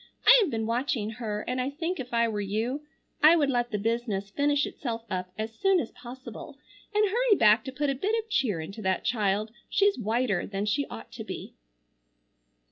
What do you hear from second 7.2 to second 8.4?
back to put a bit of